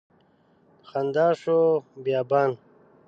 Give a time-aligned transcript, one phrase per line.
[0.79, 1.59] په خندا شو
[2.03, 2.49] بیابان